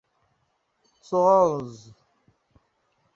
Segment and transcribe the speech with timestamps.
[1.05, 1.89] tụọ nzu